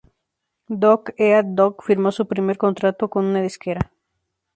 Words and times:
Dog 0.81 1.13
Eat 1.15 1.45
Dog 1.53 1.83
firmó 1.83 2.11
su 2.11 2.27
primer 2.27 2.57
contrato 2.57 3.07
con 3.07 3.23
una 3.23 3.39
disquera. 3.39 3.91